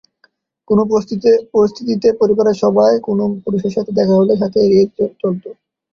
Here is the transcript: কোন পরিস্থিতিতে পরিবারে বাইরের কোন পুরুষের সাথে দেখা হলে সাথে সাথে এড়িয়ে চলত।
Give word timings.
কোন 0.67 0.79
পরিস্থিতিতে 1.53 2.07
পরিবারে 2.21 2.51
বাইরের 2.77 3.01
কোন 3.01 3.19
পুরুষের 3.43 3.75
সাথে 3.75 3.91
দেখা 3.99 4.15
হলে 4.15 4.33
সাথে 4.33 4.57
সাথে 4.57 4.65
এড়িয়ে 4.65 4.85
চলত। 5.19 5.43